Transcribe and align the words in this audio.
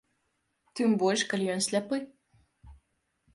Тым 0.79 0.95
больш, 1.03 1.21
калі 1.33 1.45
ён 1.57 1.61
сляпы. 1.67 2.01